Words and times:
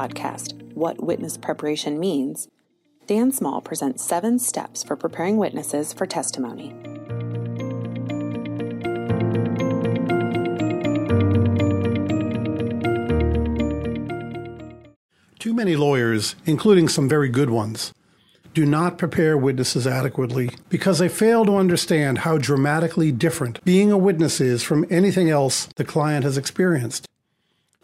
podcast, 0.00 0.54
What 0.72 1.04
Witness 1.04 1.36
Preparation 1.36 2.00
Means, 2.00 2.48
Dan 3.06 3.32
Small 3.32 3.60
presents 3.60 4.02
seven 4.02 4.38
steps 4.38 4.82
for 4.82 4.96
preparing 4.96 5.36
witnesses 5.36 5.92
for 5.92 6.06
testimony. 6.06 6.70
Too 15.38 15.52
many 15.52 15.76
lawyers, 15.76 16.34
including 16.46 16.88
some 16.88 17.06
very 17.06 17.28
good 17.28 17.50
ones, 17.50 17.92
do 18.54 18.64
not 18.64 18.96
prepare 18.96 19.36
witnesses 19.36 19.86
adequately 19.86 20.48
because 20.70 20.98
they 20.98 21.10
fail 21.10 21.44
to 21.44 21.56
understand 21.56 22.18
how 22.18 22.38
dramatically 22.38 23.12
different 23.12 23.62
being 23.66 23.92
a 23.92 23.98
witness 23.98 24.40
is 24.40 24.62
from 24.62 24.86
anything 24.88 25.28
else 25.28 25.66
the 25.76 25.84
client 25.84 26.24
has 26.24 26.38
experienced. 26.38 27.06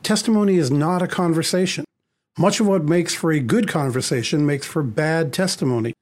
Testimony 0.02 0.56
is 0.56 0.70
not 0.70 1.02
a 1.02 1.08
conversation. 1.08 1.85
Much 2.38 2.60
of 2.60 2.66
what 2.66 2.84
makes 2.84 3.14
for 3.14 3.32
a 3.32 3.40
good 3.40 3.66
conversation 3.66 4.44
makes 4.44 4.66
for 4.66 4.82
bad 4.82 5.32
testimony, 5.32 5.94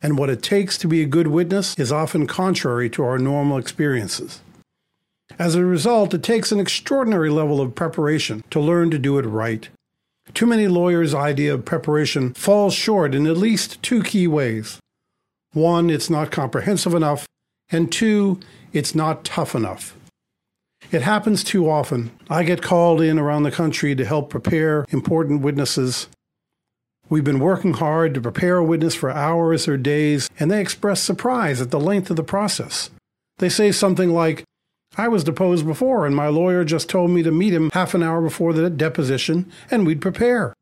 and 0.00 0.16
what 0.18 0.30
it 0.30 0.42
takes 0.42 0.78
to 0.78 0.88
be 0.88 1.02
a 1.02 1.06
good 1.06 1.26
witness 1.26 1.78
is 1.78 1.92
often 1.92 2.26
contrary 2.26 2.88
to 2.88 3.02
our 3.04 3.18
normal 3.18 3.58
experiences. 3.58 4.40
As 5.38 5.54
a 5.54 5.64
result, 5.64 6.14
it 6.14 6.22
takes 6.22 6.50
an 6.50 6.60
extraordinary 6.60 7.28
level 7.28 7.60
of 7.60 7.74
preparation 7.74 8.42
to 8.50 8.58
learn 8.58 8.90
to 8.90 8.98
do 8.98 9.18
it 9.18 9.26
right. 9.26 9.68
Too 10.32 10.46
many 10.46 10.66
lawyers' 10.66 11.14
idea 11.14 11.52
of 11.52 11.66
preparation 11.66 12.32
falls 12.32 12.72
short 12.72 13.14
in 13.14 13.26
at 13.26 13.36
least 13.36 13.82
two 13.82 14.02
key 14.02 14.26
ways. 14.26 14.78
One, 15.52 15.90
it's 15.90 16.08
not 16.08 16.30
comprehensive 16.30 16.94
enough, 16.94 17.26
and 17.70 17.92
two, 17.92 18.40
it's 18.72 18.94
not 18.94 19.24
tough 19.24 19.54
enough. 19.54 19.94
It 20.90 21.02
happens 21.02 21.42
too 21.42 21.70
often. 21.70 22.10
I 22.28 22.42
get 22.42 22.62
called 22.62 23.00
in 23.00 23.18
around 23.18 23.44
the 23.44 23.50
country 23.50 23.94
to 23.94 24.04
help 24.04 24.30
prepare 24.30 24.84
important 24.90 25.40
witnesses. 25.40 26.08
We've 27.08 27.24
been 27.24 27.40
working 27.40 27.74
hard 27.74 28.14
to 28.14 28.20
prepare 28.20 28.56
a 28.56 28.64
witness 28.64 28.94
for 28.94 29.10
hours 29.10 29.68
or 29.68 29.76
days, 29.76 30.28
and 30.38 30.50
they 30.50 30.60
express 30.60 31.00
surprise 31.00 31.60
at 31.60 31.70
the 31.70 31.80
length 31.80 32.10
of 32.10 32.16
the 32.16 32.22
process. 32.22 32.90
They 33.38 33.48
say 33.48 33.72
something 33.72 34.10
like, 34.10 34.44
I 34.96 35.08
was 35.08 35.24
deposed 35.24 35.66
before, 35.66 36.06
and 36.06 36.14
my 36.14 36.28
lawyer 36.28 36.64
just 36.64 36.88
told 36.88 37.10
me 37.10 37.22
to 37.22 37.30
meet 37.30 37.54
him 37.54 37.70
half 37.72 37.94
an 37.94 38.02
hour 38.02 38.20
before 38.20 38.52
the 38.52 38.68
deposition, 38.68 39.50
and 39.70 39.86
we'd 39.86 40.02
prepare. 40.02 40.52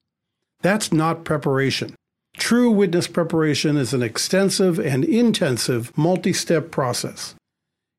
That's 0.62 0.92
not 0.92 1.24
preparation. 1.24 1.94
True 2.36 2.70
witness 2.70 3.08
preparation 3.08 3.76
is 3.76 3.92
an 3.92 4.02
extensive 4.02 4.78
and 4.78 5.04
intensive 5.04 5.96
multi 5.96 6.32
step 6.32 6.70
process. 6.70 7.34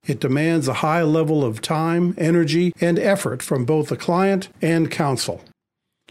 It 0.07 0.19
demands 0.19 0.67
a 0.67 0.75
high 0.75 1.03
level 1.03 1.43
of 1.43 1.61
time, 1.61 2.15
energy, 2.17 2.73
and 2.81 2.97
effort 2.97 3.41
from 3.41 3.65
both 3.65 3.89
the 3.89 3.97
client 3.97 4.49
and 4.61 4.89
counsel. 4.89 5.41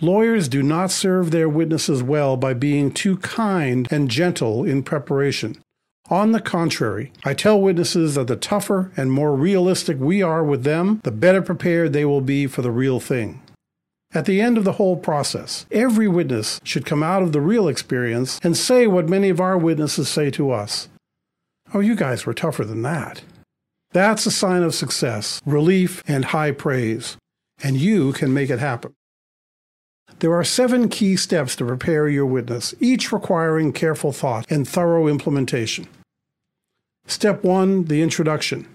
Lawyers 0.01 0.49
do 0.49 0.63
not 0.63 0.91
serve 0.91 1.31
their 1.31 1.49
witnesses 1.49 2.03
well 2.03 2.37
by 2.37 2.55
being 2.55 2.91
too 2.91 3.19
kind 3.19 3.87
and 3.91 4.11
gentle 4.11 4.65
in 4.65 4.83
preparation. 4.83 5.61
On 6.09 6.33
the 6.33 6.41
contrary, 6.41 7.13
I 7.25 7.35
tell 7.35 7.61
witnesses 7.61 8.15
that 8.15 8.27
the 8.27 8.37
tougher 8.37 8.91
and 8.97 9.13
more 9.13 9.37
realistic 9.37 9.99
we 10.01 10.23
are 10.23 10.43
with 10.43 10.65
them, 10.65 11.01
the 11.05 11.13
better 11.13 11.43
prepared 11.43 11.93
they 11.93 12.05
will 12.05 12.21
be 12.21 12.47
for 12.47 12.63
the 12.63 12.71
real 12.71 12.99
thing. 12.99 13.43
At 14.13 14.25
the 14.25 14.41
end 14.41 14.59
of 14.59 14.65
the 14.65 14.73
whole 14.73 14.97
process, 14.97 15.67
every 15.71 16.09
witness 16.09 16.61
should 16.65 16.85
come 16.85 17.03
out 17.03 17.23
of 17.23 17.33
the 17.33 17.41
real 17.41 17.69
experience 17.69 18.41
and 18.43 18.57
say 18.57 18.89
what 18.89 19.09
many 19.09 19.29
of 19.29 19.39
our 19.39 19.57
witnesses 19.57 20.09
say 20.09 20.31
to 20.31 20.51
us 20.51 20.89
Oh, 21.73 21.79
you 21.79 21.95
guys 21.95 22.27
were 22.27 22.35
tougher 22.35 22.65
than 22.65 22.83
that. 22.83 23.23
That's 23.93 24.25
a 24.25 24.31
sign 24.31 24.63
of 24.63 24.75
success, 24.75 25.43
relief, 25.45 26.03
and 26.07 26.27
high 26.27 26.53
praise, 26.53 27.17
and 27.63 27.77
you 27.77 28.13
can 28.13 28.33
make 28.33 28.49
it 28.49 28.61
happen. 28.61 28.95
There 30.21 30.35
are 30.35 30.45
seven 30.45 30.89
key 30.89 31.17
steps 31.17 31.57
to 31.57 31.67
prepare 31.67 32.09
your 32.09 32.27
witness, 32.27 32.75
each 32.79 33.11
requiring 33.11 33.73
careful 33.73 34.13
thought 34.13 34.51
and 34.51 34.69
thorough 34.69 35.09
implementation. 35.09 35.89
Step 37.07 37.43
one 37.43 37.85
the 37.85 38.03
introduction. 38.03 38.69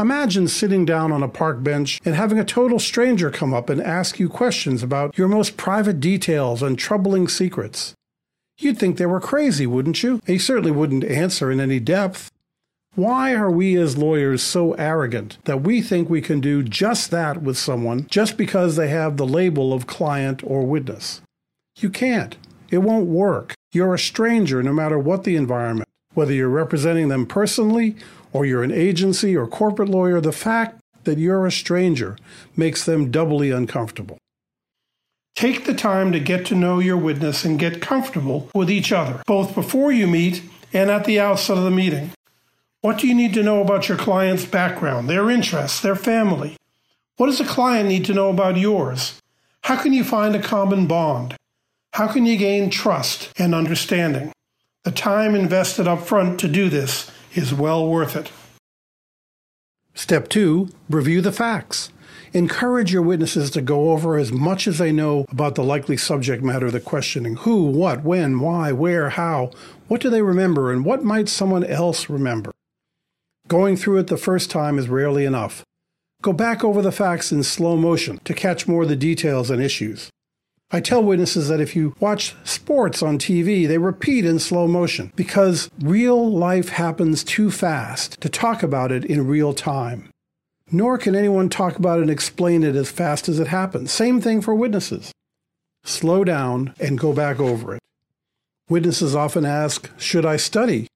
Imagine 0.00 0.48
sitting 0.48 0.84
down 0.84 1.12
on 1.12 1.22
a 1.22 1.28
park 1.28 1.62
bench 1.62 2.00
and 2.04 2.14
having 2.14 2.38
a 2.38 2.44
total 2.44 2.78
stranger 2.78 3.30
come 3.30 3.52
up 3.52 3.68
and 3.68 3.80
ask 3.82 4.18
you 4.18 4.28
questions 4.28 4.82
about 4.82 5.18
your 5.18 5.28
most 5.28 5.56
private 5.56 6.00
details 6.00 6.62
and 6.62 6.78
troubling 6.78 7.28
secrets. 7.28 7.94
You'd 8.58 8.78
think 8.78 8.96
they 8.96 9.06
were 9.06 9.20
crazy, 9.20 9.66
wouldn't 9.66 10.02
you? 10.02 10.20
They 10.24 10.38
certainly 10.38 10.70
wouldn't 10.70 11.04
answer 11.04 11.50
in 11.50 11.60
any 11.60 11.78
depth. 11.78 12.30
Why 12.94 13.32
are 13.34 13.50
we 13.50 13.76
as 13.76 13.96
lawyers 13.96 14.42
so 14.42 14.72
arrogant 14.72 15.38
that 15.44 15.62
we 15.62 15.82
think 15.82 16.10
we 16.10 16.20
can 16.20 16.40
do 16.40 16.62
just 16.62 17.10
that 17.12 17.42
with 17.42 17.56
someone 17.56 18.06
just 18.08 18.36
because 18.36 18.74
they 18.74 18.88
have 18.88 19.16
the 19.16 19.26
label 19.26 19.72
of 19.72 19.86
client 19.86 20.42
or 20.44 20.66
witness? 20.66 21.20
You 21.78 21.90
can't. 21.90 22.36
It 22.70 22.78
won't 22.78 23.06
work. 23.06 23.54
You're 23.72 23.94
a 23.94 23.98
stranger 23.98 24.62
no 24.62 24.72
matter 24.72 24.98
what 24.98 25.24
the 25.24 25.36
environment. 25.36 25.88
Whether 26.14 26.32
you're 26.32 26.48
representing 26.48 27.08
them 27.08 27.26
personally 27.26 27.94
or 28.32 28.44
you're 28.44 28.64
an 28.64 28.72
agency 28.72 29.36
or 29.36 29.46
corporate 29.46 29.88
lawyer, 29.88 30.20
the 30.20 30.32
fact 30.32 30.80
that 31.04 31.18
you're 31.18 31.46
a 31.46 31.52
stranger 31.52 32.16
makes 32.56 32.84
them 32.84 33.10
doubly 33.10 33.50
uncomfortable. 33.50 34.18
Take 35.36 35.66
the 35.66 35.74
time 35.74 36.10
to 36.10 36.18
get 36.18 36.44
to 36.46 36.56
know 36.56 36.80
your 36.80 36.96
witness 36.96 37.44
and 37.44 37.60
get 37.60 37.80
comfortable 37.80 38.50
with 38.56 38.68
each 38.68 38.90
other, 38.90 39.22
both 39.24 39.54
before 39.54 39.92
you 39.92 40.08
meet 40.08 40.42
and 40.72 40.90
at 40.90 41.04
the 41.04 41.20
outset 41.20 41.56
of 41.56 41.62
the 41.62 41.70
meeting. 41.70 42.10
What 42.80 42.98
do 42.98 43.08
you 43.08 43.14
need 43.14 43.34
to 43.34 43.42
know 43.42 43.60
about 43.60 43.88
your 43.88 43.98
client's 43.98 44.44
background, 44.44 45.10
their 45.10 45.30
interests, 45.30 45.80
their 45.80 45.96
family? 45.96 46.56
What 47.16 47.26
does 47.26 47.40
a 47.40 47.44
client 47.44 47.88
need 47.88 48.04
to 48.04 48.14
know 48.14 48.30
about 48.30 48.56
yours? 48.56 49.20
How 49.62 49.76
can 49.82 49.92
you 49.92 50.04
find 50.04 50.36
a 50.36 50.42
common 50.42 50.86
bond? 50.86 51.34
How 51.94 52.06
can 52.06 52.24
you 52.24 52.36
gain 52.36 52.70
trust 52.70 53.32
and 53.36 53.52
understanding? 53.52 54.32
The 54.84 54.92
time 54.92 55.34
invested 55.34 55.88
up 55.88 56.02
front 56.02 56.38
to 56.38 56.46
do 56.46 56.68
this 56.68 57.10
is 57.34 57.52
well 57.52 57.88
worth 57.88 58.14
it. 58.14 58.30
Step 59.94 60.28
2 60.28 60.68
Review 60.88 61.20
the 61.20 61.32
facts. 61.32 61.90
Encourage 62.32 62.92
your 62.92 63.02
witnesses 63.02 63.50
to 63.50 63.60
go 63.60 63.90
over 63.90 64.16
as 64.16 64.30
much 64.30 64.68
as 64.68 64.78
they 64.78 64.92
know 64.92 65.24
about 65.32 65.56
the 65.56 65.64
likely 65.64 65.96
subject 65.96 66.44
matter 66.44 66.66
of 66.66 66.72
the 66.72 66.80
questioning 66.80 67.36
who, 67.38 67.64
what, 67.64 68.04
when, 68.04 68.38
why, 68.38 68.70
where, 68.70 69.10
how, 69.10 69.50
what 69.88 70.00
do 70.00 70.08
they 70.08 70.22
remember, 70.22 70.70
and 70.70 70.84
what 70.84 71.02
might 71.02 71.28
someone 71.28 71.64
else 71.64 72.08
remember. 72.08 72.52
Going 73.48 73.76
through 73.76 73.96
it 74.00 74.08
the 74.08 74.18
first 74.18 74.50
time 74.50 74.78
is 74.78 74.90
rarely 74.90 75.24
enough. 75.24 75.64
Go 76.20 76.34
back 76.34 76.62
over 76.62 76.82
the 76.82 76.92
facts 76.92 77.32
in 77.32 77.42
slow 77.42 77.78
motion 77.78 78.20
to 78.24 78.34
catch 78.34 78.68
more 78.68 78.82
of 78.82 78.90
the 78.90 78.96
details 78.96 79.48
and 79.48 79.62
issues. 79.62 80.10
I 80.70 80.80
tell 80.80 81.02
witnesses 81.02 81.48
that 81.48 81.60
if 81.60 81.74
you 81.74 81.94
watch 81.98 82.36
sports 82.44 83.02
on 83.02 83.18
TV, 83.18 83.66
they 83.66 83.78
repeat 83.78 84.26
in 84.26 84.38
slow 84.38 84.68
motion 84.68 85.12
because 85.16 85.70
real 85.80 86.30
life 86.30 86.68
happens 86.68 87.24
too 87.24 87.50
fast 87.50 88.20
to 88.20 88.28
talk 88.28 88.62
about 88.62 88.92
it 88.92 89.06
in 89.06 89.26
real 89.26 89.54
time. 89.54 90.10
Nor 90.70 90.98
can 90.98 91.16
anyone 91.16 91.48
talk 91.48 91.76
about 91.76 92.00
it 92.00 92.02
and 92.02 92.10
explain 92.10 92.62
it 92.62 92.76
as 92.76 92.90
fast 92.90 93.30
as 93.30 93.40
it 93.40 93.46
happens. 93.46 93.90
Same 93.90 94.20
thing 94.20 94.42
for 94.42 94.54
witnesses. 94.54 95.10
Slow 95.84 96.22
down 96.22 96.74
and 96.78 96.98
go 96.98 97.14
back 97.14 97.40
over 97.40 97.76
it. 97.76 97.80
Witnesses 98.68 99.16
often 99.16 99.46
ask, 99.46 99.90
Should 99.98 100.26
I 100.26 100.36
study? 100.36 100.88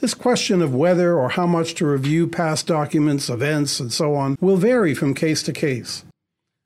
This 0.00 0.14
question 0.14 0.62
of 0.62 0.74
whether 0.74 1.14
or 1.14 1.28
how 1.28 1.46
much 1.46 1.74
to 1.74 1.86
review 1.86 2.26
past 2.26 2.66
documents, 2.66 3.28
events, 3.28 3.80
and 3.80 3.92
so 3.92 4.14
on 4.14 4.38
will 4.40 4.56
vary 4.56 4.94
from 4.94 5.12
case 5.12 5.42
to 5.42 5.52
case. 5.52 6.04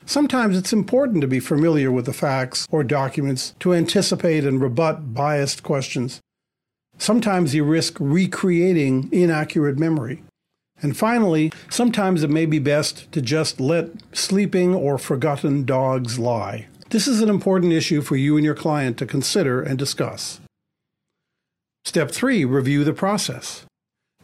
Sometimes 0.06 0.56
it's 0.56 0.72
important 0.72 1.20
to 1.22 1.26
be 1.26 1.40
familiar 1.40 1.90
with 1.90 2.06
the 2.06 2.12
facts 2.12 2.68
or 2.70 2.84
documents 2.84 3.54
to 3.58 3.74
anticipate 3.74 4.44
and 4.44 4.60
rebut 4.60 5.14
biased 5.14 5.64
questions. 5.64 6.20
Sometimes 6.96 7.56
you 7.56 7.64
risk 7.64 7.96
recreating 7.98 9.08
inaccurate 9.10 9.78
memory. 9.78 10.22
And 10.80 10.96
finally, 10.96 11.52
sometimes 11.68 12.22
it 12.22 12.30
may 12.30 12.46
be 12.46 12.60
best 12.60 13.10
to 13.12 13.20
just 13.20 13.58
let 13.58 13.90
sleeping 14.12 14.74
or 14.76 14.96
forgotten 14.96 15.64
dogs 15.64 16.20
lie. 16.20 16.68
This 16.90 17.08
is 17.08 17.20
an 17.20 17.30
important 17.30 17.72
issue 17.72 18.00
for 18.00 18.14
you 18.14 18.36
and 18.36 18.44
your 18.44 18.54
client 18.54 18.96
to 18.98 19.06
consider 19.06 19.60
and 19.60 19.76
discuss. 19.76 20.40
Step 21.86 22.10
3 22.10 22.46
Review 22.46 22.82
the 22.82 22.94
process. 22.94 23.66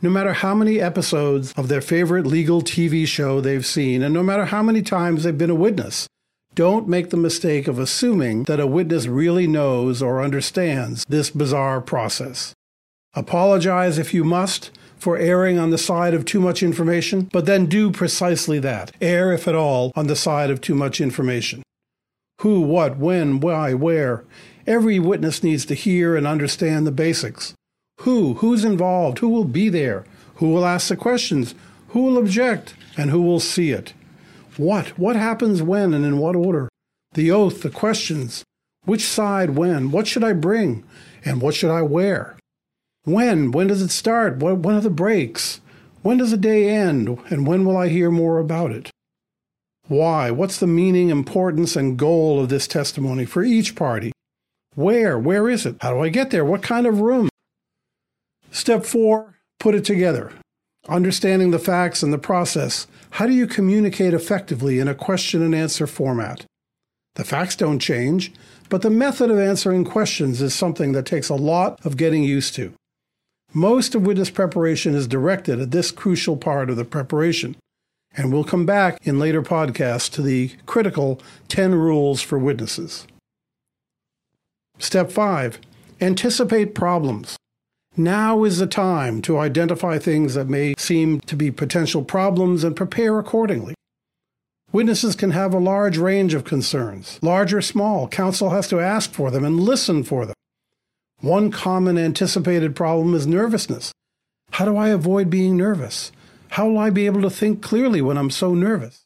No 0.00 0.08
matter 0.08 0.32
how 0.32 0.54
many 0.54 0.80
episodes 0.80 1.52
of 1.58 1.68
their 1.68 1.82
favorite 1.82 2.26
legal 2.26 2.62
TV 2.62 3.06
show 3.06 3.40
they've 3.40 3.66
seen, 3.66 4.02
and 4.02 4.14
no 4.14 4.22
matter 4.22 4.46
how 4.46 4.62
many 4.62 4.80
times 4.80 5.22
they've 5.24 5.36
been 5.36 5.50
a 5.50 5.54
witness, 5.54 6.06
don't 6.54 6.88
make 6.88 7.10
the 7.10 7.18
mistake 7.18 7.68
of 7.68 7.78
assuming 7.78 8.44
that 8.44 8.60
a 8.60 8.66
witness 8.66 9.06
really 9.06 9.46
knows 9.46 10.00
or 10.00 10.22
understands 10.22 11.04
this 11.04 11.28
bizarre 11.28 11.82
process. 11.82 12.54
Apologize 13.12 13.98
if 13.98 14.14
you 14.14 14.24
must 14.24 14.70
for 14.96 15.18
erring 15.18 15.58
on 15.58 15.68
the 15.68 15.78
side 15.78 16.14
of 16.14 16.24
too 16.24 16.40
much 16.40 16.62
information, 16.62 17.28
but 17.30 17.44
then 17.44 17.66
do 17.66 17.90
precisely 17.90 18.58
that. 18.58 18.92
Err, 19.02 19.34
if 19.34 19.46
at 19.46 19.54
all, 19.54 19.92
on 19.94 20.06
the 20.06 20.16
side 20.16 20.48
of 20.48 20.62
too 20.62 20.74
much 20.74 20.98
information. 20.98 21.62
Who, 22.40 22.62
what, 22.62 22.96
when, 22.96 23.40
why, 23.40 23.74
where. 23.74 24.24
Every 24.66 24.98
witness 24.98 25.42
needs 25.42 25.64
to 25.66 25.74
hear 25.74 26.16
and 26.16 26.26
understand 26.26 26.86
the 26.86 26.92
basics. 26.92 27.54
Who? 28.00 28.34
Who's 28.34 28.64
involved? 28.64 29.18
Who 29.18 29.28
will 29.28 29.44
be 29.44 29.68
there? 29.68 30.04
Who 30.36 30.50
will 30.50 30.64
ask 30.64 30.88
the 30.88 30.96
questions? 30.96 31.54
Who 31.88 32.02
will 32.02 32.18
object? 32.18 32.74
And 32.96 33.10
who 33.10 33.22
will 33.22 33.40
see 33.40 33.70
it? 33.70 33.94
What? 34.56 34.98
What 34.98 35.16
happens 35.16 35.62
when 35.62 35.94
and 35.94 36.04
in 36.04 36.18
what 36.18 36.36
order? 36.36 36.68
The 37.12 37.30
oath, 37.30 37.62
the 37.62 37.70
questions. 37.70 38.44
Which 38.84 39.02
side 39.02 39.50
when? 39.50 39.90
What 39.90 40.06
should 40.06 40.24
I 40.24 40.32
bring? 40.32 40.84
And 41.24 41.40
what 41.40 41.54
should 41.54 41.70
I 41.70 41.82
wear? 41.82 42.36
When? 43.04 43.50
When 43.50 43.66
does 43.66 43.82
it 43.82 43.90
start? 43.90 44.36
What 44.36 44.58
when 44.58 44.76
are 44.76 44.80
the 44.80 44.90
breaks? 44.90 45.60
When 46.02 46.18
does 46.18 46.30
the 46.30 46.36
day 46.36 46.68
end? 46.68 47.18
And 47.30 47.46
when 47.46 47.64
will 47.64 47.76
I 47.76 47.88
hear 47.88 48.10
more 48.10 48.38
about 48.38 48.70
it? 48.70 48.90
Why? 49.88 50.30
What's 50.30 50.58
the 50.58 50.66
meaning, 50.66 51.08
importance, 51.08 51.76
and 51.76 51.98
goal 51.98 52.40
of 52.40 52.48
this 52.48 52.66
testimony 52.66 53.24
for 53.24 53.42
each 53.42 53.74
party? 53.74 54.12
Where? 54.80 55.18
Where 55.18 55.46
is 55.50 55.66
it? 55.66 55.76
How 55.82 55.92
do 55.92 56.00
I 56.00 56.08
get 56.08 56.30
there? 56.30 56.42
What 56.42 56.62
kind 56.62 56.86
of 56.86 57.00
room? 57.00 57.28
Step 58.50 58.86
four, 58.86 59.36
put 59.58 59.74
it 59.74 59.84
together. 59.84 60.32
Understanding 60.88 61.50
the 61.50 61.58
facts 61.58 62.02
and 62.02 62.14
the 62.14 62.18
process. 62.18 62.86
How 63.10 63.26
do 63.26 63.34
you 63.34 63.46
communicate 63.46 64.14
effectively 64.14 64.78
in 64.78 64.88
a 64.88 64.94
question 64.94 65.42
and 65.42 65.54
answer 65.54 65.86
format? 65.86 66.46
The 67.16 67.24
facts 67.24 67.56
don't 67.56 67.78
change, 67.78 68.32
but 68.70 68.80
the 68.80 68.88
method 68.88 69.30
of 69.30 69.38
answering 69.38 69.84
questions 69.84 70.40
is 70.40 70.54
something 70.54 70.92
that 70.92 71.04
takes 71.04 71.28
a 71.28 71.34
lot 71.34 71.84
of 71.84 71.98
getting 71.98 72.24
used 72.24 72.54
to. 72.54 72.72
Most 73.52 73.94
of 73.94 74.06
witness 74.06 74.30
preparation 74.30 74.94
is 74.94 75.06
directed 75.06 75.60
at 75.60 75.72
this 75.72 75.90
crucial 75.90 76.38
part 76.38 76.70
of 76.70 76.76
the 76.76 76.86
preparation, 76.86 77.56
and 78.16 78.32
we'll 78.32 78.44
come 78.44 78.64
back 78.64 78.96
in 79.06 79.18
later 79.18 79.42
podcasts 79.42 80.10
to 80.12 80.22
the 80.22 80.52
critical 80.64 81.20
10 81.48 81.74
rules 81.74 82.22
for 82.22 82.38
witnesses. 82.38 83.06
Step 84.90 85.12
5 85.12 85.60
Anticipate 86.00 86.74
problems. 86.74 87.36
Now 87.96 88.42
is 88.42 88.58
the 88.58 88.66
time 88.66 89.22
to 89.22 89.38
identify 89.38 90.00
things 90.00 90.34
that 90.34 90.48
may 90.48 90.74
seem 90.78 91.20
to 91.20 91.36
be 91.36 91.52
potential 91.52 92.02
problems 92.02 92.64
and 92.64 92.74
prepare 92.74 93.16
accordingly. 93.16 93.76
Witnesses 94.72 95.14
can 95.14 95.30
have 95.30 95.54
a 95.54 95.60
large 95.60 95.96
range 95.96 96.34
of 96.34 96.42
concerns, 96.42 97.20
large 97.22 97.54
or 97.54 97.62
small. 97.62 98.08
Counsel 98.08 98.50
has 98.50 98.66
to 98.66 98.80
ask 98.80 99.12
for 99.12 99.30
them 99.30 99.44
and 99.44 99.60
listen 99.60 100.02
for 100.02 100.26
them. 100.26 100.34
One 101.20 101.52
common 101.52 101.96
anticipated 101.96 102.74
problem 102.74 103.14
is 103.14 103.28
nervousness. 103.28 103.92
How 104.50 104.64
do 104.64 104.76
I 104.76 104.88
avoid 104.88 105.30
being 105.30 105.56
nervous? 105.56 106.10
How 106.48 106.66
will 106.68 106.78
I 106.78 106.90
be 106.90 107.06
able 107.06 107.22
to 107.22 107.30
think 107.30 107.62
clearly 107.62 108.02
when 108.02 108.18
I'm 108.18 108.30
so 108.30 108.54
nervous? 108.54 108.99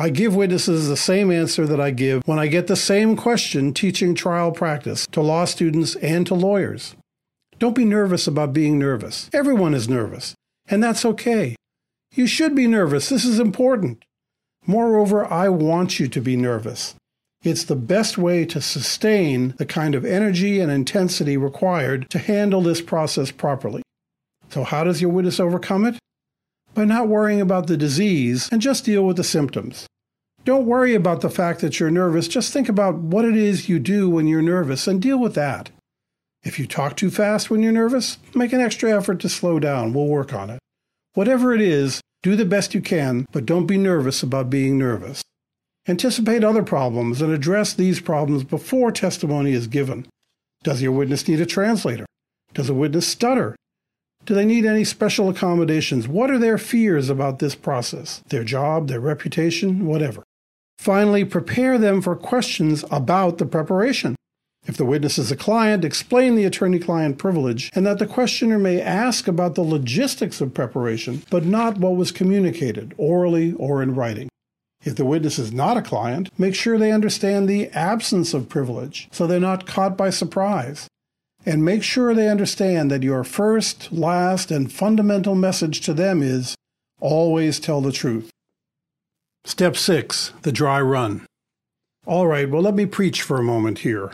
I 0.00 0.10
give 0.10 0.36
witnesses 0.36 0.86
the 0.86 0.96
same 0.96 1.32
answer 1.32 1.66
that 1.66 1.80
I 1.80 1.90
give 1.90 2.22
when 2.24 2.38
I 2.38 2.46
get 2.46 2.68
the 2.68 2.76
same 2.76 3.16
question 3.16 3.74
teaching 3.74 4.14
trial 4.14 4.52
practice 4.52 5.08
to 5.10 5.20
law 5.20 5.44
students 5.44 5.96
and 5.96 6.24
to 6.28 6.36
lawyers. 6.36 6.94
Don't 7.58 7.74
be 7.74 7.84
nervous 7.84 8.28
about 8.28 8.52
being 8.52 8.78
nervous. 8.78 9.28
Everyone 9.32 9.74
is 9.74 9.88
nervous, 9.88 10.36
and 10.68 10.80
that's 10.80 11.04
okay. 11.04 11.56
You 12.14 12.28
should 12.28 12.54
be 12.54 12.68
nervous. 12.68 13.08
This 13.08 13.24
is 13.24 13.40
important. 13.40 14.04
Moreover, 14.68 15.26
I 15.26 15.48
want 15.48 15.98
you 15.98 16.06
to 16.06 16.20
be 16.20 16.36
nervous. 16.36 16.94
It's 17.42 17.64
the 17.64 17.74
best 17.74 18.16
way 18.16 18.44
to 18.44 18.60
sustain 18.60 19.54
the 19.58 19.66
kind 19.66 19.96
of 19.96 20.04
energy 20.04 20.60
and 20.60 20.70
intensity 20.70 21.36
required 21.36 22.08
to 22.10 22.20
handle 22.20 22.62
this 22.62 22.80
process 22.80 23.32
properly. 23.32 23.82
So, 24.50 24.62
how 24.62 24.84
does 24.84 25.00
your 25.00 25.10
witness 25.10 25.40
overcome 25.40 25.86
it? 25.86 25.98
By 26.78 26.84
not 26.84 27.08
worrying 27.08 27.40
about 27.40 27.66
the 27.66 27.76
disease 27.76 28.48
and 28.52 28.62
just 28.62 28.84
deal 28.84 29.04
with 29.04 29.16
the 29.16 29.24
symptoms. 29.24 29.88
Don't 30.44 30.64
worry 30.64 30.94
about 30.94 31.22
the 31.22 31.28
fact 31.28 31.60
that 31.60 31.80
you're 31.80 31.90
nervous, 31.90 32.28
just 32.28 32.52
think 32.52 32.68
about 32.68 32.94
what 32.94 33.24
it 33.24 33.36
is 33.36 33.68
you 33.68 33.80
do 33.80 34.08
when 34.08 34.28
you're 34.28 34.42
nervous 34.42 34.86
and 34.86 35.02
deal 35.02 35.18
with 35.18 35.34
that. 35.34 35.70
If 36.44 36.56
you 36.56 36.68
talk 36.68 36.96
too 36.96 37.10
fast 37.10 37.50
when 37.50 37.64
you're 37.64 37.72
nervous, 37.72 38.18
make 38.32 38.52
an 38.52 38.60
extra 38.60 38.96
effort 38.96 39.18
to 39.22 39.28
slow 39.28 39.58
down. 39.58 39.92
We'll 39.92 40.06
work 40.06 40.32
on 40.32 40.50
it. 40.50 40.60
Whatever 41.14 41.52
it 41.52 41.60
is, 41.60 42.00
do 42.22 42.36
the 42.36 42.44
best 42.44 42.74
you 42.74 42.80
can, 42.80 43.26
but 43.32 43.44
don't 43.44 43.66
be 43.66 43.76
nervous 43.76 44.22
about 44.22 44.48
being 44.48 44.78
nervous. 44.78 45.20
Anticipate 45.88 46.44
other 46.44 46.62
problems 46.62 47.20
and 47.20 47.32
address 47.32 47.74
these 47.74 47.98
problems 47.98 48.44
before 48.44 48.92
testimony 48.92 49.50
is 49.50 49.66
given. 49.66 50.06
Does 50.62 50.80
your 50.80 50.92
witness 50.92 51.26
need 51.26 51.40
a 51.40 51.46
translator? 51.46 52.06
Does 52.54 52.68
a 52.68 52.74
witness 52.74 53.08
stutter? 53.08 53.56
Do 54.28 54.34
they 54.34 54.44
need 54.44 54.66
any 54.66 54.84
special 54.84 55.30
accommodations? 55.30 56.06
What 56.06 56.30
are 56.30 56.36
their 56.36 56.58
fears 56.58 57.08
about 57.08 57.38
this 57.38 57.54
process? 57.54 58.22
Their 58.28 58.44
job, 58.44 58.86
their 58.86 59.00
reputation, 59.00 59.86
whatever. 59.86 60.22
Finally, 60.76 61.24
prepare 61.24 61.78
them 61.78 62.02
for 62.02 62.14
questions 62.14 62.84
about 62.90 63.38
the 63.38 63.46
preparation. 63.46 64.16
If 64.66 64.76
the 64.76 64.84
witness 64.84 65.16
is 65.16 65.32
a 65.32 65.36
client, 65.36 65.82
explain 65.82 66.34
the 66.34 66.44
attorney 66.44 66.78
client 66.78 67.16
privilege 67.16 67.70
and 67.74 67.86
that 67.86 67.98
the 67.98 68.06
questioner 68.06 68.58
may 68.58 68.82
ask 68.82 69.28
about 69.28 69.54
the 69.54 69.62
logistics 69.62 70.42
of 70.42 70.52
preparation, 70.52 71.22
but 71.30 71.46
not 71.46 71.78
what 71.78 71.96
was 71.96 72.12
communicated, 72.12 72.92
orally 72.98 73.54
or 73.54 73.82
in 73.82 73.94
writing. 73.94 74.28
If 74.84 74.96
the 74.96 75.06
witness 75.06 75.38
is 75.38 75.54
not 75.54 75.78
a 75.78 75.82
client, 75.82 76.28
make 76.36 76.54
sure 76.54 76.76
they 76.76 76.92
understand 76.92 77.48
the 77.48 77.70
absence 77.70 78.34
of 78.34 78.50
privilege 78.50 79.08
so 79.10 79.26
they're 79.26 79.40
not 79.40 79.66
caught 79.66 79.96
by 79.96 80.10
surprise. 80.10 80.86
And 81.48 81.64
make 81.64 81.82
sure 81.82 82.12
they 82.12 82.28
understand 82.28 82.90
that 82.90 83.02
your 83.02 83.24
first, 83.24 83.90
last, 83.90 84.50
and 84.50 84.70
fundamental 84.70 85.34
message 85.34 85.80
to 85.80 85.94
them 85.94 86.22
is 86.22 86.54
always 87.00 87.58
tell 87.58 87.80
the 87.80 87.90
truth. 87.90 88.28
Step 89.46 89.74
6 89.74 90.34
The 90.42 90.52
Dry 90.52 90.78
Run. 90.78 91.24
All 92.04 92.26
right, 92.26 92.50
well, 92.50 92.60
let 92.60 92.74
me 92.74 92.84
preach 92.84 93.22
for 93.22 93.38
a 93.38 93.42
moment 93.42 93.78
here. 93.78 94.12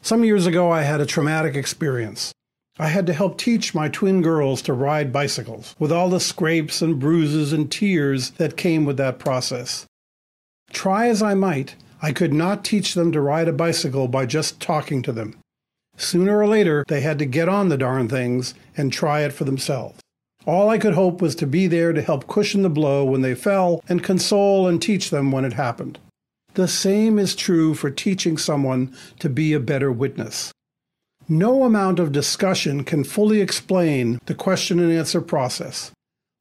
Some 0.00 0.22
years 0.22 0.46
ago, 0.46 0.70
I 0.70 0.82
had 0.82 1.00
a 1.00 1.06
traumatic 1.06 1.56
experience. 1.56 2.32
I 2.78 2.86
had 2.86 3.04
to 3.08 3.14
help 3.14 3.36
teach 3.36 3.74
my 3.74 3.88
twin 3.88 4.22
girls 4.22 4.62
to 4.62 4.72
ride 4.72 5.12
bicycles, 5.12 5.74
with 5.80 5.90
all 5.90 6.08
the 6.08 6.20
scrapes 6.20 6.82
and 6.82 7.00
bruises 7.00 7.52
and 7.52 7.68
tears 7.68 8.30
that 8.38 8.56
came 8.56 8.84
with 8.84 8.96
that 8.96 9.18
process. 9.18 9.86
Try 10.72 11.08
as 11.08 11.20
I 11.20 11.34
might, 11.34 11.74
I 12.00 12.12
could 12.12 12.32
not 12.32 12.64
teach 12.64 12.94
them 12.94 13.10
to 13.10 13.20
ride 13.20 13.48
a 13.48 13.52
bicycle 13.52 14.06
by 14.06 14.24
just 14.24 14.60
talking 14.60 15.02
to 15.02 15.10
them. 15.10 15.34
Sooner 16.00 16.38
or 16.38 16.48
later, 16.48 16.82
they 16.88 17.02
had 17.02 17.18
to 17.18 17.26
get 17.26 17.46
on 17.46 17.68
the 17.68 17.76
darn 17.76 18.08
things 18.08 18.54
and 18.74 18.90
try 18.90 19.20
it 19.20 19.34
for 19.34 19.44
themselves. 19.44 20.00
All 20.46 20.70
I 20.70 20.78
could 20.78 20.94
hope 20.94 21.20
was 21.20 21.34
to 21.36 21.46
be 21.46 21.66
there 21.66 21.92
to 21.92 22.00
help 22.00 22.26
cushion 22.26 22.62
the 22.62 22.70
blow 22.70 23.04
when 23.04 23.20
they 23.20 23.34
fell 23.34 23.84
and 23.86 24.02
console 24.02 24.66
and 24.66 24.80
teach 24.80 25.10
them 25.10 25.30
when 25.30 25.44
it 25.44 25.52
happened. 25.52 25.98
The 26.54 26.68
same 26.68 27.18
is 27.18 27.36
true 27.36 27.74
for 27.74 27.90
teaching 27.90 28.38
someone 28.38 28.96
to 29.18 29.28
be 29.28 29.52
a 29.52 29.60
better 29.60 29.92
witness. 29.92 30.52
No 31.28 31.64
amount 31.64 31.98
of 31.98 32.12
discussion 32.12 32.82
can 32.82 33.04
fully 33.04 33.42
explain 33.42 34.20
the 34.24 34.34
question 34.34 34.80
and 34.80 34.90
answer 34.90 35.20
process. 35.20 35.92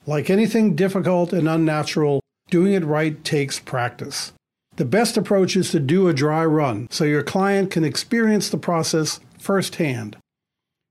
Like 0.08 0.30
anything 0.30 0.74
difficult 0.74 1.34
and 1.34 1.50
unnatural, 1.50 2.22
doing 2.50 2.72
it 2.74 2.86
right 2.86 3.22
takes 3.26 3.60
practice. 3.60 4.32
The 4.78 4.86
best 4.86 5.18
approach 5.18 5.58
is 5.58 5.72
to 5.72 5.82
do 5.82 6.08
a 6.08 6.14
dry 6.14 6.46
run 6.46 6.88
so 6.90 7.04
your 7.04 7.24
client 7.24 7.70
can 7.70 7.84
experience 7.84 8.50
the 8.50 8.58
process 8.58 9.20
firsthand. 9.40 10.18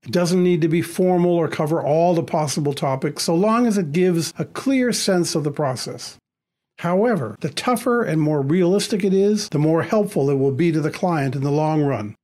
It 0.03 0.11
doesn't 0.11 0.43
need 0.43 0.61
to 0.61 0.67
be 0.67 0.81
formal 0.81 1.31
or 1.31 1.47
cover 1.47 1.83
all 1.83 2.13
the 2.13 2.23
possible 2.23 2.73
topics 2.73 3.23
so 3.23 3.35
long 3.35 3.67
as 3.67 3.77
it 3.77 3.91
gives 3.91 4.33
a 4.37 4.45
clear 4.45 4.93
sense 4.93 5.35
of 5.35 5.43
the 5.43 5.51
process. 5.51 6.17
However, 6.79 7.35
the 7.41 7.49
tougher 7.49 8.03
and 8.03 8.21
more 8.21 8.41
realistic 8.41 9.03
it 9.03 9.13
is, 9.13 9.49
the 9.49 9.59
more 9.59 9.83
helpful 9.83 10.29
it 10.29 10.39
will 10.39 10.53
be 10.53 10.71
to 10.71 10.79
the 10.79 10.91
client 10.91 11.35
in 11.35 11.43
the 11.43 11.51
long 11.51 11.83
run. 11.83 12.15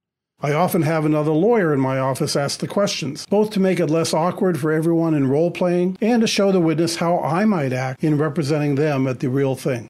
I 0.41 0.53
often 0.53 0.83
have 0.83 1.05
another 1.05 1.31
lawyer 1.31 1.73
in 1.73 1.79
my 1.79 1.97
office 1.97 2.35
ask 2.35 2.59
the 2.59 2.67
questions, 2.67 3.25
both 3.29 3.51
to 3.51 3.59
make 3.59 3.79
it 3.79 3.87
less 3.87 4.13
awkward 4.13 4.59
for 4.59 4.71
everyone 4.71 5.13
in 5.13 5.27
role 5.27 5.51
playing 5.51 5.97
and 5.99 6.21
to 6.21 6.27
show 6.27 6.51
the 6.51 6.59
witness 6.61 6.97
how 6.97 7.19
I 7.19 7.45
might 7.45 7.73
act 7.73 8.03
in 8.03 8.17
representing 8.17 8.75
them 8.75 9.07
at 9.07 9.19
the 9.19 9.29
real 9.29 9.55
thing. 9.55 9.87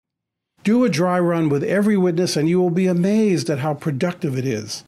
Do 0.64 0.84
a 0.84 0.90
dry 0.90 1.20
run 1.20 1.50
with 1.50 1.64
every 1.64 1.98
witness 1.98 2.36
and 2.36 2.50
you 2.50 2.60
will 2.60 2.72
be 2.72 2.88
amazed 2.88 3.50
at 3.52 3.60
how 3.60 3.76
productive 3.76 4.38
it 4.38 4.46
is. 4.46 4.84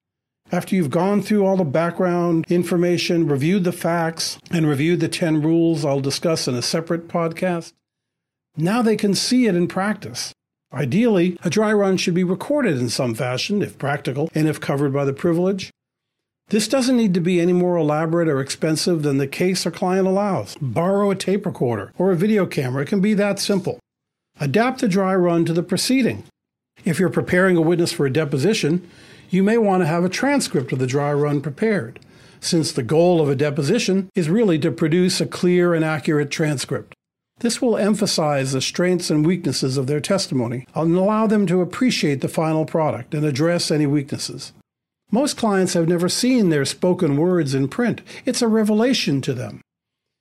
After 0.49 0.75
you've 0.75 0.89
gone 0.89 1.21
through 1.21 1.45
all 1.45 1.57
the 1.57 1.65
background 1.65 2.45
information, 2.49 3.27
reviewed 3.27 3.65
the 3.65 3.73
facts, 3.73 4.39
and 4.49 4.65
reviewed 4.65 5.01
the 5.01 5.09
10 5.09 5.41
rules 5.41 5.83
I'll 5.83 5.99
discuss 5.99 6.47
in 6.47 6.55
a 6.55 6.61
separate 6.61 7.09
podcast, 7.09 7.73
now 8.55 8.81
they 8.81 8.95
can 8.95 9.13
see 9.13 9.45
it 9.45 9.55
in 9.55 9.67
practice. 9.67 10.33
Ideally, 10.71 11.37
a 11.43 11.49
dry 11.49 11.73
run 11.73 11.97
should 11.97 12.13
be 12.13 12.23
recorded 12.23 12.77
in 12.77 12.87
some 12.89 13.13
fashion, 13.13 13.61
if 13.61 13.77
practical, 13.77 14.29
and 14.33 14.47
if 14.47 14.61
covered 14.61 14.93
by 14.93 15.03
the 15.03 15.13
privilege. 15.13 15.69
This 16.49 16.69
doesn't 16.69 16.95
need 16.95 17.13
to 17.13 17.19
be 17.19 17.41
any 17.41 17.51
more 17.51 17.75
elaborate 17.75 18.29
or 18.29 18.39
expensive 18.39 19.03
than 19.03 19.17
the 19.17 19.27
case 19.27 19.65
or 19.65 19.71
client 19.71 20.07
allows. 20.07 20.55
Borrow 20.61 21.11
a 21.11 21.15
tape 21.15 21.45
recorder 21.45 21.91
or 21.97 22.11
a 22.11 22.15
video 22.15 22.45
camera. 22.45 22.83
It 22.83 22.87
can 22.87 23.01
be 23.01 23.13
that 23.15 23.39
simple. 23.39 23.79
Adapt 24.39 24.79
the 24.79 24.87
dry 24.87 25.13
run 25.13 25.43
to 25.43 25.51
the 25.51 25.63
proceeding. 25.63 26.23
If 26.87 27.01
you're 27.01 27.09
preparing 27.09 27.57
a 27.57 27.61
witness 27.61 27.91
for 27.91 28.05
a 28.05 28.13
deposition, 28.13 28.89
you 29.29 29.43
may 29.43 29.57
want 29.57 29.81
to 29.81 29.87
have 29.87 30.05
a 30.05 30.09
transcript 30.09 30.71
of 30.71 30.79
the 30.79 30.87
dry 30.87 31.11
run 31.11 31.41
prepared, 31.41 31.99
since 32.39 32.71
the 32.71 32.81
goal 32.81 33.19
of 33.19 33.27
a 33.27 33.35
deposition 33.35 34.09
is 34.15 34.29
really 34.29 34.57
to 34.59 34.71
produce 34.71 35.19
a 35.19 35.25
clear 35.25 35.73
and 35.73 35.83
accurate 35.83 36.31
transcript. 36.31 36.93
This 37.39 37.61
will 37.61 37.75
emphasize 37.75 38.53
the 38.53 38.61
strengths 38.61 39.09
and 39.09 39.25
weaknesses 39.25 39.75
of 39.75 39.87
their 39.87 39.99
testimony 39.99 40.65
and 40.73 40.95
allow 40.95 41.27
them 41.27 41.45
to 41.47 41.59
appreciate 41.59 42.21
the 42.21 42.29
final 42.29 42.63
product 42.63 43.13
and 43.13 43.25
address 43.25 43.69
any 43.69 43.85
weaknesses. 43.85 44.53
Most 45.11 45.35
clients 45.35 45.73
have 45.73 45.89
never 45.89 46.07
seen 46.07 46.47
their 46.47 46.63
spoken 46.63 47.17
words 47.17 47.53
in 47.53 47.67
print. 47.67 48.01
It's 48.25 48.41
a 48.41 48.47
revelation 48.47 49.19
to 49.23 49.33
them. 49.33 49.59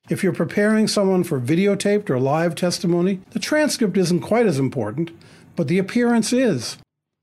If 0.09 0.25
you're 0.25 0.33
preparing 0.33 0.89
someone 0.89 1.23
for 1.23 1.41
videotaped 1.41 2.11
or 2.11 2.19
live 2.19 2.57
testimony, 2.57 3.21
the 3.31 3.39
transcript 3.39 3.97
isn't 3.97 4.21
quite 4.21 4.47
as 4.47 4.59
important, 4.59 5.13
but 5.57 5.69
the 5.69 5.79
appearance 5.79 6.33
is. 6.33 6.79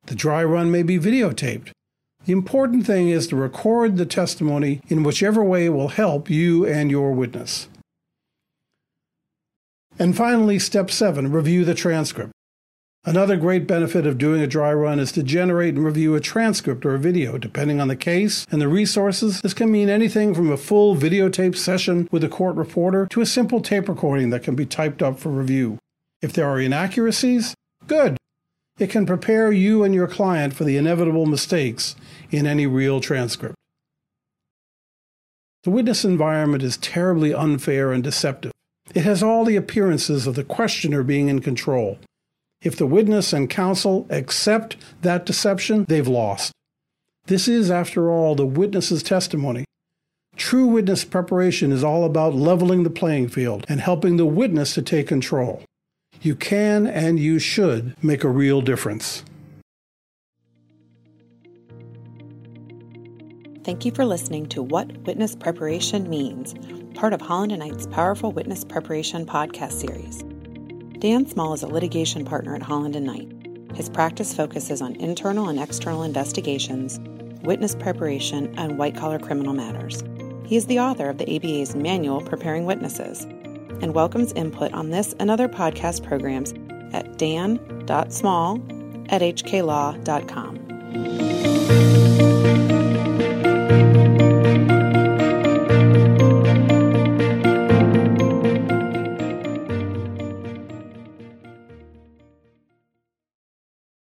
The 0.07 0.15
dry 0.15 0.43
run 0.43 0.69
may 0.71 0.83
be 0.83 0.99
videotaped, 0.99 1.69
The 2.25 2.33
important 2.33 2.85
thing 2.85 3.09
is 3.09 3.27
to 3.27 3.35
record 3.35 3.97
the 3.97 4.05
testimony 4.05 4.81
in 4.87 5.03
whichever 5.03 5.43
way 5.43 5.69
will 5.69 5.89
help 5.89 6.29
you 6.29 6.65
and 6.65 6.89
your 6.89 7.11
witness. 7.11 7.67
And 9.99 10.15
finally, 10.15 10.57
step 10.57 10.89
seven 10.89 11.31
review 11.31 11.65
the 11.65 11.75
transcript. 11.75 12.31
Another 13.05 13.35
great 13.35 13.67
benefit 13.67 14.07
of 14.07 14.17
doing 14.17 14.41
a 14.41 14.47
dry 14.47 14.71
run 14.73 14.97
is 14.97 15.11
to 15.11 15.23
generate 15.23 15.75
and 15.75 15.83
review 15.83 16.15
a 16.15 16.21
transcript 16.21 16.85
or 16.85 16.95
a 16.95 16.99
video. 16.99 17.37
Depending 17.37 17.81
on 17.81 17.89
the 17.89 17.97
case 17.97 18.47
and 18.49 18.61
the 18.61 18.69
resources, 18.69 19.41
this 19.41 19.53
can 19.53 19.69
mean 19.69 19.89
anything 19.89 20.33
from 20.33 20.49
a 20.49 20.55
full 20.55 20.95
videotape 20.95 21.57
session 21.57 22.07
with 22.11 22.23
a 22.23 22.29
court 22.29 22.55
reporter 22.55 23.05
to 23.11 23.19
a 23.19 23.25
simple 23.25 23.59
tape 23.59 23.89
recording 23.89 24.29
that 24.29 24.43
can 24.43 24.55
be 24.55 24.65
typed 24.65 25.03
up 25.03 25.19
for 25.19 25.27
review. 25.27 25.77
If 26.21 26.31
there 26.31 26.47
are 26.47 26.61
inaccuracies, 26.61 27.53
good. 27.87 28.15
It 28.79 28.89
can 28.89 29.05
prepare 29.05 29.51
you 29.51 29.83
and 29.83 29.93
your 29.93 30.07
client 30.07 30.53
for 30.53 30.63
the 30.63 30.77
inevitable 30.77 31.25
mistakes 31.25 31.95
in 32.31 32.47
any 32.47 32.65
real 32.65 32.99
transcript. 32.99 33.55
The 35.63 35.69
witness 35.69 36.03
environment 36.03 36.63
is 36.63 36.77
terribly 36.77 37.33
unfair 37.33 37.93
and 37.93 38.03
deceptive. 38.03 38.51
It 38.93 39.03
has 39.03 39.23
all 39.23 39.45
the 39.45 39.55
appearances 39.55 40.27
of 40.27 40.35
the 40.35 40.43
questioner 40.43 41.03
being 41.03 41.29
in 41.29 41.39
control. 41.39 41.99
If 42.61 42.75
the 42.75 42.87
witness 42.87 43.31
and 43.31 43.49
counsel 43.49 44.07
accept 44.09 44.75
that 45.01 45.25
deception, 45.25 45.85
they've 45.87 46.07
lost. 46.07 46.51
This 47.25 47.47
is, 47.47 47.71
after 47.71 48.09
all, 48.09 48.35
the 48.35 48.45
witness's 48.45 49.03
testimony. 49.03 49.65
True 50.35 50.65
witness 50.65 51.05
preparation 51.05 51.71
is 51.71 51.83
all 51.83 52.03
about 52.03 52.33
leveling 52.33 52.83
the 52.83 52.89
playing 52.89 53.29
field 53.29 53.65
and 53.69 53.79
helping 53.79 54.17
the 54.17 54.25
witness 54.25 54.73
to 54.73 54.81
take 54.81 55.07
control. 55.07 55.63
You 56.23 56.37
can 56.37 56.87
and 56.87 57.19
you 57.19 57.37
should 57.37 58.01
make 58.01 58.23
a 58.23 58.29
real 58.29 58.61
difference. 58.61 59.25
Thank 63.65 63.83
you 63.83 63.91
for 63.91 64.05
listening 64.05 64.47
to 64.47 64.63
What 64.63 64.97
Witness 64.99 65.35
Preparation 65.35 66.09
Means, 66.09 66.55
part 66.97 67.11
of 67.11 67.19
Holland 67.19 67.51
and 67.51 67.59
Knight's 67.59 67.87
Powerful 67.87 68.31
Witness 68.31 68.63
Preparation 68.63 69.25
podcast 69.25 69.73
series. 69.73 70.23
Dan 70.99 71.27
Small 71.27 71.53
is 71.53 71.63
a 71.63 71.67
litigation 71.67 72.23
partner 72.23 72.55
at 72.55 72.61
Holland 72.61 72.95
and 72.95 73.05
Knight. 73.05 73.29
His 73.75 73.89
practice 73.89 74.33
focuses 74.33 74.81
on 74.81 74.95
internal 74.95 75.49
and 75.49 75.59
external 75.59 76.03
investigations, 76.03 77.01
witness 77.43 77.75
preparation, 77.75 78.57
and 78.57 78.77
white 78.77 78.95
collar 78.95 79.19
criminal 79.19 79.53
matters. 79.53 80.05
He 80.45 80.55
is 80.55 80.67
the 80.67 80.79
author 80.79 81.09
of 81.09 81.17
the 81.17 81.35
ABA's 81.35 81.75
manual 81.75 82.21
Preparing 82.21 82.65
Witnesses 82.65 83.27
and 83.83 83.93
welcomes 83.93 84.31
input 84.31 84.73
on 84.73 84.89
this 84.91 85.13
and 85.19 85.29
other 85.29 85.49
podcast 85.49 86.03
programs 86.03 86.53
at 86.93 87.17
dan.small 87.17 88.55
at 89.09 89.21
hklaw.com. 89.21 90.63